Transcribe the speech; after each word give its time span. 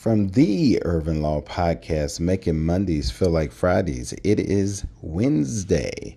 from 0.00 0.28
the 0.28 0.82
Irvin 0.82 1.20
Law 1.20 1.42
Podcast, 1.42 2.20
making 2.20 2.64
Mondays 2.64 3.10
feel 3.10 3.28
like 3.28 3.52
Fridays. 3.52 4.14
It 4.24 4.40
is 4.40 4.86
Wednesday, 5.02 6.16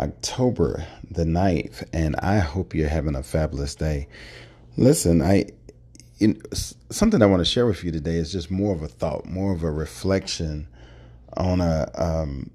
October 0.00 0.84
the 1.08 1.22
9th, 1.22 1.88
and 1.92 2.16
I 2.16 2.40
hope 2.40 2.74
you're 2.74 2.88
having 2.88 3.14
a 3.14 3.22
fabulous 3.22 3.76
day. 3.76 4.08
Listen, 4.76 5.22
I 5.22 5.46
in, 6.18 6.42
something 6.90 7.22
I 7.22 7.26
want 7.26 7.38
to 7.38 7.44
share 7.44 7.66
with 7.66 7.84
you 7.84 7.92
today 7.92 8.16
is 8.16 8.32
just 8.32 8.50
more 8.50 8.74
of 8.74 8.82
a 8.82 8.88
thought, 8.88 9.26
more 9.26 9.52
of 9.52 9.62
a 9.62 9.70
reflection 9.70 10.66
on 11.36 11.60
a 11.60 11.88
um, 11.94 12.50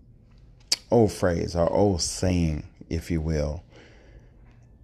old 0.92 1.14
phrase 1.14 1.56
or 1.56 1.72
old 1.72 2.02
saying, 2.02 2.68
if 2.90 3.10
you 3.10 3.22
will. 3.22 3.64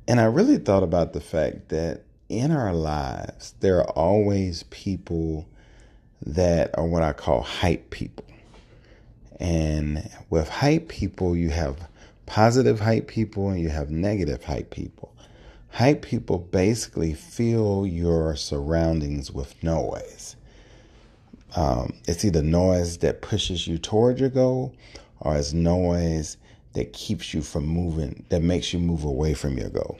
And 0.07 0.21
I 0.21 0.23
really 0.23 0.57
thought 0.57 0.84
about 0.84 1.12
the 1.12 1.20
fact 1.20 1.67
that 1.67 2.05
in 2.29 2.51
our 2.51 2.73
lives, 2.73 3.55
there 3.59 3.79
are 3.79 3.89
always 3.91 4.63
people 4.70 5.47
that 6.25 6.77
are 6.77 6.85
what 6.85 7.01
I 7.01 7.11
call 7.11 7.41
hype 7.41 7.89
people. 7.89 8.25
And 9.39 10.09
with 10.29 10.48
hype 10.48 10.89
people, 10.89 11.35
you 11.35 11.49
have 11.49 11.87
positive 12.26 12.79
hype 12.79 13.07
people 13.07 13.49
and 13.49 13.59
you 13.59 13.70
have 13.70 13.89
negative 13.89 14.43
hype 14.43 14.70
people. 14.70 15.13
Hype 15.71 16.01
people 16.04 16.37
basically 16.37 17.13
fill 17.13 17.85
your 17.87 18.35
surroundings 18.35 19.32
with 19.32 19.61
noise. 19.63 20.35
Um, 21.55 21.93
it's 22.07 22.23
either 22.23 22.43
noise 22.43 22.98
that 22.99 23.21
pushes 23.21 23.65
you 23.65 23.79
toward 23.79 24.20
your 24.20 24.29
goal 24.29 24.76
or 25.20 25.35
it's 25.35 25.54
noise 25.54 26.37
that 26.73 26.93
keeps 26.93 27.34
you 27.34 27.41
from 27.41 27.65
moving, 27.65 28.23
that 28.29 28.41
makes 28.43 28.71
you 28.71 28.79
move 28.79 29.04
away 29.04 29.34
from 29.34 29.57
your 29.57 29.70
goal. 29.70 29.98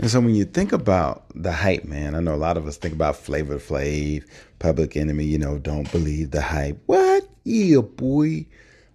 And 0.00 0.10
so 0.10 0.18
when 0.18 0.34
you 0.34 0.46
think 0.46 0.72
about 0.72 1.26
the 1.34 1.52
hype, 1.52 1.84
man, 1.84 2.14
I 2.14 2.20
know 2.20 2.34
a 2.34 2.36
lot 2.36 2.56
of 2.56 2.66
us 2.66 2.78
think 2.78 2.94
about 2.94 3.16
Flavor 3.16 3.58
Flav, 3.58 4.24
Public 4.58 4.96
Enemy, 4.96 5.24
you 5.24 5.36
know, 5.36 5.58
don't 5.58 5.92
believe 5.92 6.30
the 6.30 6.40
hype. 6.40 6.80
What? 6.86 7.28
Yeah, 7.44 7.82
boy. 7.82 8.46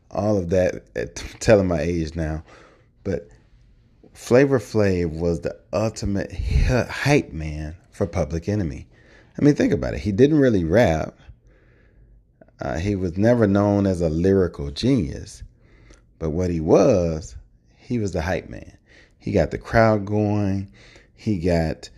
All 0.10 0.40
of 0.40 0.50
that, 0.50 0.84
telling 1.40 1.68
my 1.68 1.80
age 1.80 2.16
now. 2.16 2.44
But 3.04 3.30
Flavor 4.14 4.58
Flav 4.58 5.12
was 5.12 5.42
the 5.42 5.56
ultimate 5.72 6.34
hype 6.34 7.32
man 7.32 7.76
for 7.92 8.08
Public 8.08 8.50
Enemy. 8.50 8.88
I 9.40 9.46
mean, 9.46 9.54
think 9.54 9.74
about 9.74 9.94
it. 9.94 10.00
He 10.00 10.12
didn't 10.12 10.40
really 10.40 10.64
rap. 10.64 11.20
Uh, 12.60 12.80
he 12.80 12.96
was 12.96 13.16
never 13.16 13.46
known 13.46 13.86
as 13.86 14.02
a 14.02 14.10
lyrical 14.10 14.72
genius. 14.72 15.44
But 16.18 16.32
what 16.32 16.50
he 16.50 16.62
was, 16.62 17.36
he 17.78 18.00
was 18.00 18.14
the 18.14 18.24
hype 18.24 18.50
man. 18.50 18.76
He 19.20 19.32
got 19.32 19.52
the 19.52 19.60
crowd 19.60 20.06
going. 20.06 20.72
He 21.16 21.40
got 21.40 21.90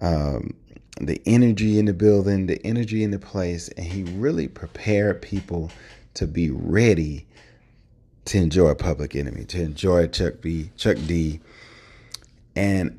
um, 0.00 0.54
the 1.00 1.20
energy 1.26 1.78
in 1.78 1.86
the 1.86 1.94
building, 1.94 2.46
the 2.46 2.64
energy 2.64 3.02
in 3.02 3.10
the 3.10 3.18
place, 3.18 3.68
and 3.70 3.86
he 3.86 4.04
really 4.04 4.48
prepared 4.48 5.22
people 5.22 5.70
to 6.14 6.26
be 6.26 6.50
ready 6.50 7.26
to 8.26 8.38
enjoy 8.38 8.74
Public 8.74 9.16
Enemy, 9.16 9.44
to 9.46 9.62
enjoy 9.62 10.06
Chuck 10.06 10.34
B, 10.40 10.70
Chuck 10.76 10.96
D. 11.06 11.40
And 12.54 12.98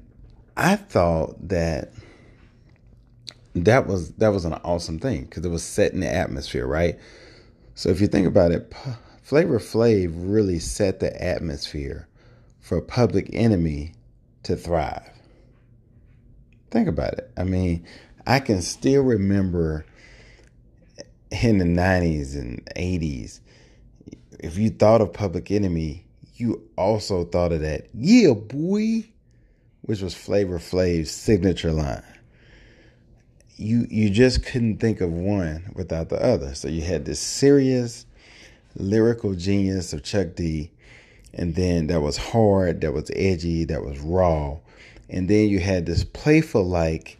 I 0.57 0.75
thought 0.75 1.47
that 1.49 1.93
that 3.55 3.87
was 3.87 4.11
that 4.13 4.29
was 4.29 4.45
an 4.45 4.53
awesome 4.53 4.99
thing 4.99 5.25
because 5.25 5.45
it 5.45 5.49
was 5.49 5.63
setting 5.63 5.99
the 5.99 6.11
atmosphere, 6.11 6.65
right? 6.65 6.99
So 7.75 7.89
if 7.89 8.01
you 8.01 8.07
think 8.07 8.27
about 8.27 8.51
it, 8.51 8.73
Flavor 9.21 9.59
Flav 9.59 10.11
really 10.15 10.59
set 10.59 10.99
the 10.99 11.23
atmosphere 11.23 12.07
for 12.59 12.81
Public 12.81 13.29
Enemy 13.33 13.93
to 14.43 14.55
thrive. 14.55 15.12
Think 16.73 16.87
about 16.87 17.13
it. 17.13 17.29
I 17.37 17.43
mean, 17.43 17.85
I 18.25 18.39
can 18.39 18.63
still 18.63 19.03
remember 19.03 19.85
in 21.29 21.59
the 21.59 21.65
90s 21.65 22.35
and 22.35 22.65
80s, 22.75 23.41
if 24.39 24.57
you 24.57 24.71
thought 24.71 24.99
of 24.99 25.13
Public 25.13 25.51
Enemy, 25.51 26.03
you 26.33 26.67
also 26.75 27.25
thought 27.25 27.51
of 27.51 27.61
that, 27.61 27.89
yeah, 27.93 28.33
boy, 28.33 29.05
which 29.83 30.01
was 30.01 30.15
Flavor 30.15 30.57
Flav's 30.57 31.11
signature 31.11 31.71
line. 31.71 32.01
You 33.55 33.85
you 33.91 34.09
just 34.09 34.43
couldn't 34.43 34.79
think 34.79 34.99
of 34.99 35.11
one 35.11 35.73
without 35.75 36.09
the 36.09 36.19
other. 36.25 36.55
So 36.55 36.69
you 36.69 36.81
had 36.81 37.05
this 37.05 37.19
serious 37.19 38.07
lyrical 38.75 39.35
genius 39.35 39.93
of 39.93 40.01
Chuck 40.01 40.33
D 40.33 40.71
and 41.33 41.53
then 41.53 41.85
that 41.87 42.01
was 42.01 42.17
hard, 42.17 42.81
that 42.81 42.93
was 42.93 43.11
edgy, 43.15 43.63
that 43.65 43.83
was 43.83 43.99
raw. 43.99 44.57
And 45.13 45.29
then 45.29 45.47
you 45.47 45.59
had 45.59 45.85
this 45.85 46.03
playful 46.03 46.63
like 46.63 47.19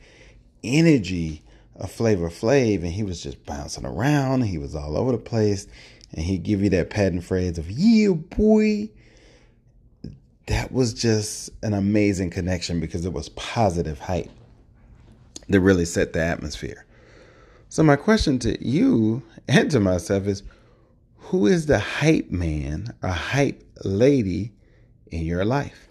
energy 0.64 1.42
of 1.76 1.92
Flavor 1.92 2.30
Flav, 2.30 2.78
and 2.78 2.92
he 2.92 3.04
was 3.04 3.22
just 3.22 3.46
bouncing 3.46 3.86
around, 3.86 4.42
he 4.42 4.58
was 4.58 4.76
all 4.76 4.98
over 4.98 5.12
the 5.12 5.18
place, 5.18 5.68
and 6.12 6.24
he'd 6.24 6.44
give 6.44 6.62
you 6.62 6.70
that 6.70 6.90
patent 6.90 7.24
phrase 7.24 7.58
of 7.58 7.70
yeah 7.70 8.10
boy. 8.10 8.90
That 10.48 10.72
was 10.72 10.94
just 10.94 11.52
an 11.64 11.74
amazing 11.74 12.30
connection 12.30 12.80
because 12.82 13.06
it 13.06 13.14
was 13.14 13.30
positive 13.30 14.00
hype 14.00 14.30
that 15.48 15.62
really 15.62 15.86
set 15.86 16.14
the 16.14 16.22
atmosphere. 16.22 16.86
So 17.70 17.82
my 17.82 17.96
question 17.96 18.40
to 18.40 18.66
you 18.66 19.24
and 19.48 19.72
to 19.72 19.80
myself 19.80 20.28
is 20.28 20.44
who 21.18 21.48
is 21.48 21.66
the 21.66 21.80
hype 21.80 22.30
man 22.30 22.94
or 23.02 23.10
hype 23.10 23.64
lady 23.84 24.52
in 25.12 25.26
your 25.26 25.46
life? 25.46 25.88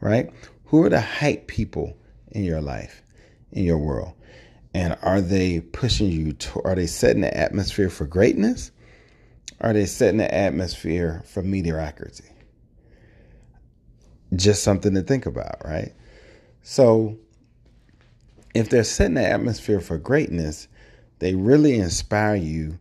Right? 0.00 0.32
Who 0.70 0.84
are 0.84 0.88
the 0.88 1.00
hype 1.00 1.48
people 1.48 1.96
in 2.30 2.44
your 2.44 2.60
life, 2.60 3.02
in 3.50 3.64
your 3.64 3.78
world? 3.78 4.12
And 4.72 4.96
are 5.02 5.20
they 5.20 5.58
pushing 5.58 6.12
you 6.12 6.32
to, 6.32 6.62
are 6.62 6.76
they 6.76 6.86
setting 6.86 7.22
the 7.22 7.36
atmosphere 7.36 7.90
for 7.90 8.06
greatness? 8.06 8.70
Are 9.60 9.72
they 9.72 9.84
setting 9.84 10.18
the 10.18 10.32
atmosphere 10.32 11.24
for 11.26 11.42
mediocrity? 11.42 12.30
Just 14.36 14.62
something 14.62 14.94
to 14.94 15.02
think 15.02 15.26
about, 15.26 15.56
right? 15.64 15.92
So, 16.62 17.18
if 18.54 18.70
they're 18.70 18.84
setting 18.84 19.14
the 19.14 19.26
atmosphere 19.26 19.80
for 19.80 19.98
greatness, 19.98 20.68
they 21.18 21.34
really 21.34 21.80
inspire 21.80 22.36
you 22.36 22.78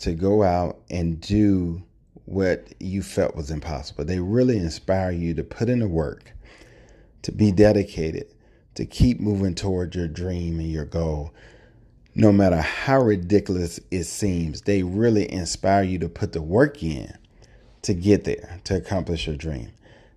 to 0.00 0.12
go 0.12 0.42
out 0.42 0.80
and 0.90 1.18
do 1.18 1.82
what 2.26 2.74
you 2.80 3.02
felt 3.02 3.34
was 3.34 3.50
impossible. 3.50 4.04
They 4.04 4.20
really 4.20 4.58
inspire 4.58 5.10
you 5.10 5.32
to 5.32 5.42
put 5.42 5.70
in 5.70 5.78
the 5.78 5.88
work, 5.88 6.34
to 7.22 7.32
be 7.32 7.52
dedicated, 7.52 8.26
to 8.74 8.84
keep 8.84 9.20
moving 9.20 9.54
toward 9.54 9.94
your 9.94 10.08
dream 10.08 10.58
and 10.60 10.70
your 10.70 10.84
goal. 10.84 11.32
No 12.14 12.32
matter 12.32 12.60
how 12.60 13.00
ridiculous 13.00 13.78
it 13.90 14.04
seems, 14.04 14.62
they 14.62 14.82
really 14.82 15.30
inspire 15.30 15.82
you 15.82 15.98
to 16.00 16.08
put 16.08 16.32
the 16.32 16.42
work 16.42 16.82
in 16.82 17.16
to 17.82 17.94
get 17.94 18.24
there, 18.24 18.60
to 18.64 18.76
accomplish 18.76 19.26
your 19.26 19.36
dream. 19.36 19.70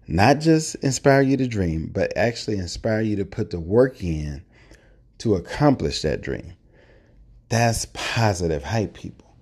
Not 0.07 0.39
just 0.39 0.75
inspire 0.75 1.21
you 1.21 1.37
to 1.37 1.47
dream, 1.47 1.89
but 1.93 2.15
actually 2.17 2.57
inspire 2.57 3.01
you 3.01 3.15
to 3.17 3.25
put 3.25 3.51
the 3.51 3.59
work 3.59 4.03
in 4.03 4.43
to 5.19 5.35
accomplish 5.35 6.01
that 6.01 6.21
dream. 6.21 6.53
That's 7.49 7.85
positive 7.93 8.63
hype, 8.63 8.93
people. 8.93 9.33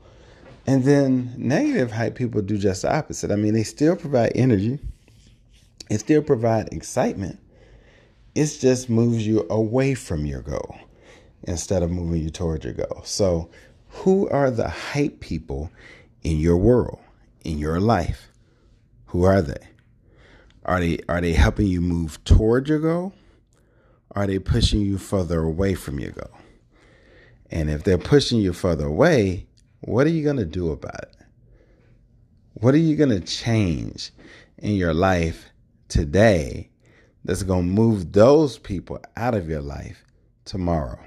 And 0.68 0.84
then 0.84 1.34
negative 1.38 1.92
hype 1.92 2.16
people 2.16 2.42
do 2.42 2.58
just 2.58 2.84
the 2.84 2.94
opposite. 2.94 3.32
I 3.32 3.36
mean, 3.36 3.54
they 3.54 3.64
still 3.64 3.96
provide 3.96 4.34
energy, 4.36 4.80
it 5.90 6.00
still 6.00 6.22
provide 6.22 6.72
excitement. 6.72 7.40
It 8.34 8.58
just 8.60 8.90
moves 8.90 9.28
you 9.28 9.46
away 9.50 9.94
from 9.94 10.26
your 10.26 10.42
goal 10.42 10.78
instead 11.44 11.84
of 11.84 11.92
moving 11.92 12.22
you 12.22 12.30
toward 12.30 12.64
your 12.64 12.74
goal. 12.74 13.02
So, 13.04 13.50
who 13.90 14.30
are 14.30 14.50
the 14.50 14.70
hype 14.70 15.20
people 15.20 15.70
in 16.24 16.38
your 16.38 16.58
world, 16.58 17.00
in 17.44 17.58
your 17.58 17.80
life? 17.80 18.30
Who 19.08 19.26
are 19.26 19.42
they? 19.42 19.68
Are 20.64 20.80
they 20.80 21.00
are 21.10 21.20
they 21.20 21.34
helping 21.34 21.68
you 21.68 21.82
move 21.82 22.24
toward 22.24 22.70
your 22.70 22.80
goal? 22.80 23.14
Are 24.16 24.28
they 24.28 24.40
pushing 24.40 24.82
you 24.82 24.98
further 24.98 25.42
away 25.42 25.74
from 25.74 26.00
your 26.00 26.12
goal? 26.12 26.38
And 27.50 27.70
if 27.70 27.84
they're 27.84 27.98
pushing 27.98 28.40
you 28.40 28.54
further 28.54 28.88
away, 28.88 29.48
what 29.82 30.08
are 30.08 30.12
you 30.12 30.24
going 30.24 30.38
to 30.38 30.46
do 30.46 30.72
about 30.72 31.04
it? 31.04 31.16
What 32.54 32.74
are 32.74 32.80
you 32.80 32.96
going 32.96 33.10
to 33.10 33.20
change 33.20 34.12
in 34.58 34.76
your 34.76 34.94
life 34.94 35.50
today 35.90 36.71
that's 37.24 37.44
going 37.44 37.68
to 37.68 37.74
move 37.74 38.12
those 38.12 38.58
people 38.58 39.00
out 39.16 39.36
of 39.36 39.50
your 39.50 39.62
life 39.62 40.04
tomorrow? 40.46 41.00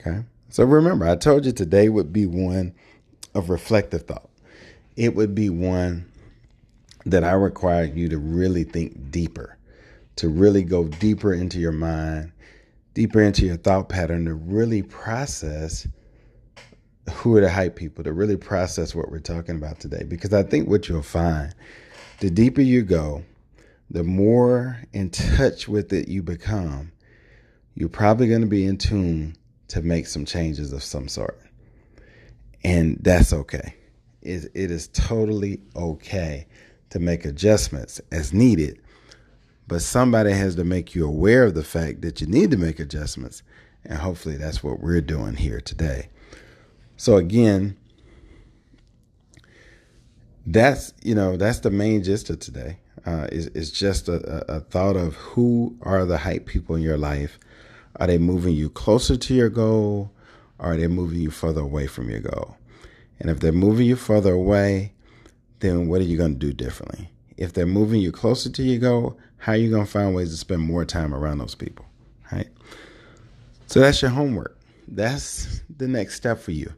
Okay? 0.00 0.24
So 0.48 0.64
remember, 0.64 1.06
I 1.06 1.16
told 1.16 1.46
you 1.46 1.52
today 1.52 1.88
would 1.88 2.12
be 2.12 2.26
one 2.26 2.74
of 3.34 3.50
reflective 3.50 4.02
thought. 4.02 4.28
It 4.96 5.14
would 5.14 5.34
be 5.34 5.48
one 5.48 6.10
that 7.06 7.24
I 7.24 7.32
require 7.32 7.84
you 7.84 8.08
to 8.08 8.18
really 8.18 8.64
think 8.64 9.10
deeper, 9.10 9.56
to 10.16 10.28
really 10.28 10.62
go 10.62 10.84
deeper 10.84 11.32
into 11.32 11.58
your 11.58 11.72
mind, 11.72 12.32
deeper 12.94 13.22
into 13.22 13.46
your 13.46 13.56
thought 13.56 13.88
pattern, 13.88 14.24
to 14.26 14.34
really 14.34 14.82
process 14.82 15.86
who 17.12 17.36
are 17.36 17.40
the 17.40 17.50
hype 17.50 17.76
people, 17.76 18.04
to 18.04 18.12
really 18.12 18.36
process 18.36 18.94
what 18.94 19.10
we're 19.10 19.20
talking 19.20 19.56
about 19.56 19.80
today. 19.80 20.04
Because 20.04 20.34
I 20.34 20.42
think 20.42 20.68
what 20.68 20.88
you'll 20.88 21.02
find, 21.02 21.54
the 22.18 22.30
deeper 22.30 22.60
you 22.60 22.82
go, 22.82 23.24
the 23.90 24.04
more 24.04 24.78
in 24.92 25.10
touch 25.10 25.68
with 25.68 25.92
it 25.92 26.08
you 26.08 26.22
become, 26.22 26.92
you're 27.74 27.88
probably 27.88 28.28
going 28.28 28.42
to 28.42 28.46
be 28.46 28.64
in 28.64 28.78
tune 28.78 29.36
to 29.68 29.82
make 29.82 30.06
some 30.06 30.24
changes 30.24 30.72
of 30.72 30.82
some 30.82 31.08
sort. 31.08 31.40
And 32.62 32.98
that's 33.00 33.32
okay. 33.32 33.74
It, 34.22 34.50
it 34.54 34.70
is 34.70 34.88
totally 34.88 35.60
okay 35.74 36.46
to 36.90 36.98
make 36.98 37.24
adjustments 37.24 38.00
as 38.12 38.32
needed, 38.32 38.80
but 39.66 39.82
somebody 39.82 40.32
has 40.32 40.54
to 40.56 40.64
make 40.64 40.94
you 40.94 41.06
aware 41.06 41.44
of 41.44 41.54
the 41.54 41.64
fact 41.64 42.02
that 42.02 42.20
you 42.20 42.26
need 42.26 42.50
to 42.50 42.56
make 42.56 42.78
adjustments. 42.78 43.42
And 43.84 43.98
hopefully 43.98 44.36
that's 44.36 44.62
what 44.62 44.80
we're 44.80 45.00
doing 45.00 45.34
here 45.34 45.60
today. 45.60 46.08
So, 46.96 47.16
again, 47.16 47.78
that's 50.46 50.92
you 51.02 51.14
know 51.14 51.36
that's 51.36 51.60
the 51.60 51.70
main 51.70 52.02
gist 52.02 52.28
of 52.30 52.40
today 52.40 52.78
uh, 53.06 53.26
is, 53.32 53.46
is 53.48 53.70
just 53.70 54.08
a, 54.08 54.44
a 54.52 54.60
thought 54.60 54.96
of 54.96 55.14
who 55.14 55.76
are 55.82 56.04
the 56.04 56.18
hype 56.18 56.46
people 56.46 56.76
in 56.76 56.82
your 56.82 56.98
life? 56.98 57.38
Are 57.96 58.06
they 58.06 58.18
moving 58.18 58.54
you 58.54 58.70
closer 58.70 59.16
to 59.16 59.34
your 59.34 59.48
goal 59.48 60.12
or 60.58 60.72
are 60.72 60.76
they 60.76 60.86
moving 60.86 61.20
you 61.20 61.30
further 61.30 61.62
away 61.62 61.86
from 61.86 62.10
your 62.10 62.20
goal? 62.20 62.56
And 63.18 63.30
if 63.30 63.40
they're 63.40 63.52
moving 63.52 63.86
you 63.86 63.96
further 63.96 64.32
away 64.32 64.92
then 65.60 65.88
what 65.88 66.00
are 66.00 66.04
you 66.04 66.16
going 66.16 66.32
to 66.32 66.38
do 66.38 66.54
differently? 66.54 67.10
If 67.36 67.52
they're 67.52 67.66
moving 67.66 68.00
you 68.00 68.12
closer 68.12 68.50
to 68.50 68.62
your 68.62 68.80
goal 68.80 69.18
how 69.38 69.52
are 69.52 69.56
you 69.56 69.70
going 69.70 69.86
to 69.86 69.90
find 69.90 70.14
ways 70.14 70.30
to 70.30 70.36
spend 70.36 70.62
more 70.62 70.84
time 70.84 71.14
around 71.14 71.38
those 71.38 71.54
people 71.54 71.86
right? 72.32 72.48
So 73.66 73.80
that's 73.80 74.02
your 74.02 74.10
homework. 74.10 74.58
That's 74.88 75.62
the 75.76 75.88
next 75.88 76.16
step 76.16 76.40
for 76.40 76.50
you. 76.50 76.72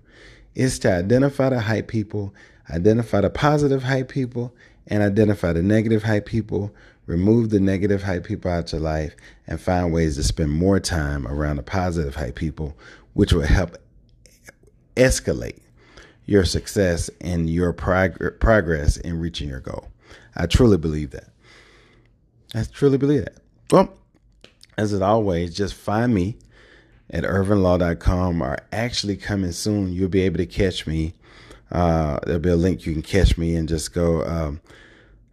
Is 0.54 0.78
to 0.80 0.92
identify 0.92 1.48
the 1.48 1.60
hype 1.60 1.88
people 1.88 2.34
identify 2.70 3.20
the 3.20 3.30
positive 3.30 3.82
hype 3.82 4.08
people 4.08 4.54
and 4.87 5.02
identify 5.02 5.52
the 5.52 5.62
negative 5.62 6.02
hype 6.02 6.26
people, 6.26 6.75
remove 7.06 7.50
the 7.50 7.61
negative 7.61 8.02
hype 8.02 8.25
people 8.25 8.50
out 8.50 8.67
of 8.67 8.73
your 8.73 8.81
life, 8.81 9.14
and 9.46 9.61
find 9.61 9.93
ways 9.93 10.17
to 10.17 10.23
spend 10.23 10.50
more 10.50 10.81
time 10.81 11.26
around 11.26 11.56
the 11.56 11.62
positive 11.62 12.17
hype 12.17 12.34
people, 12.34 12.76
which 13.14 13.32
will 13.32 13.43
help 13.43 13.76
escalate 14.96 15.61
your 16.26 16.44
success 16.44 17.11
and 17.20 17.50
your 17.50 17.73
prog- 17.73 18.38
progress 18.40 18.96
in 18.96 19.19
reaching 19.19 19.49
your 19.49 19.61
goal. 19.61 19.88
I 20.37 20.46
truly 20.46 20.79
believe 20.79 21.11
that. 21.11 21.28
I 22.55 22.64
truly 22.64 22.99
believe 22.99 23.25
that. 23.25 23.38
Well, 23.70 23.93
as 24.76 24.93
it 24.93 25.02
always, 25.02 25.55
just 25.55 25.75
find 25.75 26.14
me 26.14 26.37
at 27.11 27.25
irvinlaw.com 27.25 28.43
or 28.43 28.58
actually 28.73 29.17
coming 29.17 29.52
soon. 29.52 29.93
You'll 29.93 30.08
be 30.08 30.23
able 30.23 30.38
to 30.38 30.46
catch 30.46 30.87
me 30.87 31.14
uh, 31.72 32.19
there'll 32.24 32.40
be 32.40 32.50
a 32.50 32.56
link 32.56 32.86
you 32.86 32.92
can 32.92 33.02
catch 33.02 33.36
me 33.36 33.56
and 33.56 33.69
just 33.69 33.92
go. 33.92 34.24
Um, 34.24 34.60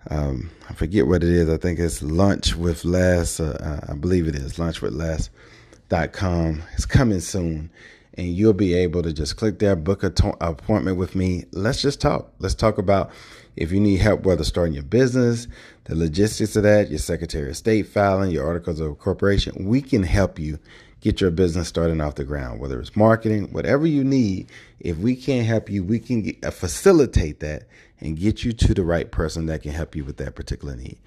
um, 0.10 0.50
I 0.70 0.74
forget 0.74 1.08
what 1.08 1.24
it 1.24 1.30
is. 1.30 1.50
I 1.50 1.58
think 1.58 1.80
it's 1.80 2.02
Lunch 2.02 2.56
with 2.56 2.86
Les. 2.86 3.40
Uh, 3.40 3.86
I 3.90 3.94
believe 3.96 4.28
it 4.28 4.36
is 4.36 4.58
Lunch 4.58 4.82
with 4.82 4.94
Les.com. 4.94 6.64
It's 6.74 6.86
coming 6.86 7.20
soon. 7.20 7.70
And 8.16 8.28
you'll 8.28 8.54
be 8.54 8.74
able 8.74 9.04
to 9.04 9.14
just 9.14 9.38
click 9.38 9.60
there, 9.60 9.76
book 9.76 10.04
a 10.04 10.10
to- 10.10 10.38
appointment 10.42 10.98
with 10.98 11.16
me. 11.16 11.46
Let's 11.52 11.82
just 11.82 12.02
talk. 12.02 12.34
Let's 12.40 12.56
talk 12.56 12.78
about 12.78 13.12
if 13.56 13.72
you 13.72 13.80
need 13.80 13.98
help, 14.00 14.24
whether 14.24 14.44
starting 14.44 14.74
your 14.74 14.84
business, 14.84 15.48
the 15.86 15.96
logistics 15.96 16.56
of 16.56 16.64
that, 16.64 16.90
your 16.90 17.00
Secretary 17.00 17.50
of 17.50 17.58
State 17.58 17.88
filing, 17.88 18.32
your 18.32 18.46
articles 18.46 18.80
of 18.80 18.88
incorporation. 18.88 19.66
We 19.66 19.82
can 19.82 20.04
help 20.04 20.40
you 20.40 20.60
get 21.02 21.22
your 21.22 21.32
business 21.32 21.68
starting 21.68 22.02
off 22.02 22.16
the 22.16 22.24
ground, 22.24 22.60
whether 22.60 22.80
it's 22.80 22.96
marketing, 22.96 23.52
whatever 23.52 23.88
you 23.88 24.04
need. 24.04 24.50
If 24.80 24.98
we 24.98 25.16
can't 25.16 25.48
help 25.48 25.70
you, 25.70 25.84
we 25.84 26.00
can 26.00 26.22
get, 26.22 26.44
uh, 26.44 26.52
facilitate 26.52 27.40
that 27.40 27.64
and 28.00 28.18
get 28.18 28.44
you 28.44 28.52
to 28.54 28.74
the 28.74 28.84
right 28.84 29.10
person 29.12 29.46
that 29.48 29.64
can 29.64 29.72
help 29.72 29.96
you 29.96 30.04
with 30.06 30.18
that 30.18 30.36
particular 30.36 30.76
need. 30.76 30.98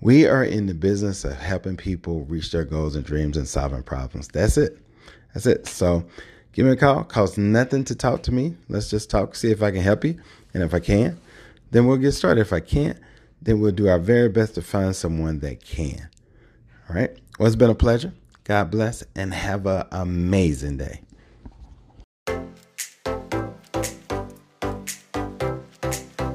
We 0.00 0.26
are 0.26 0.44
in 0.44 0.66
the 0.66 0.74
business 0.74 1.24
of 1.24 1.34
helping 1.34 1.76
people 1.76 2.24
reach 2.24 2.52
their 2.52 2.64
goals 2.64 2.94
and 2.94 3.04
dreams 3.04 3.36
and 3.36 3.48
solving 3.48 3.82
problems. 3.82 4.28
That's 4.28 4.58
it. 4.58 4.78
That's 5.32 5.46
it. 5.46 5.66
So 5.66 6.04
give 6.52 6.66
me 6.66 6.72
a 6.72 6.76
call. 6.76 7.04
Costs 7.04 7.38
nothing 7.38 7.84
to 7.84 7.94
talk 7.94 8.22
to 8.24 8.32
me. 8.32 8.56
Let's 8.68 8.90
just 8.90 9.10
talk, 9.10 9.34
see 9.34 9.50
if 9.50 9.62
I 9.62 9.70
can 9.70 9.80
help 9.80 10.04
you. 10.04 10.20
And 10.52 10.62
if 10.62 10.74
I 10.74 10.80
can, 10.80 11.18
then 11.70 11.86
we'll 11.86 11.96
get 11.96 12.12
started. 12.12 12.40
If 12.40 12.52
I 12.52 12.60
can't, 12.60 12.98
then 13.40 13.60
we'll 13.60 13.72
do 13.72 13.88
our 13.88 13.98
very 13.98 14.28
best 14.28 14.54
to 14.54 14.62
find 14.62 14.94
someone 14.94 15.40
that 15.40 15.64
can. 15.64 16.08
All 16.88 16.96
right. 16.96 17.16
Well, 17.38 17.46
it's 17.46 17.56
been 17.56 17.70
a 17.70 17.74
pleasure. 17.74 18.12
God 18.46 18.70
bless 18.70 19.02
and 19.16 19.34
have 19.34 19.66
an 19.66 19.86
amazing 19.90 20.76
day. 20.76 21.00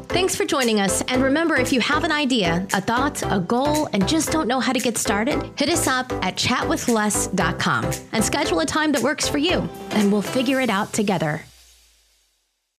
Thanks 0.09 0.35
for 0.35 0.43
joining 0.43 0.81
us. 0.81 1.01
And 1.03 1.23
remember, 1.23 1.55
if 1.55 1.71
you 1.71 1.79
have 1.79 2.03
an 2.03 2.11
idea, 2.11 2.67
a 2.73 2.81
thought, 2.81 3.23
a 3.23 3.39
goal, 3.39 3.87
and 3.93 4.05
just 4.09 4.29
don't 4.29 4.49
know 4.49 4.59
how 4.59 4.73
to 4.73 4.79
get 4.79 4.97
started, 4.97 5.41
hit 5.57 5.69
us 5.69 5.87
up 5.87 6.11
at 6.21 6.35
chatwithles.com 6.35 7.91
and 8.11 8.23
schedule 8.23 8.59
a 8.59 8.65
time 8.65 8.91
that 8.91 9.01
works 9.01 9.29
for 9.29 9.37
you, 9.37 9.67
and 9.91 10.11
we'll 10.11 10.21
figure 10.21 10.59
it 10.59 10.69
out 10.69 10.91
together. 10.91 11.41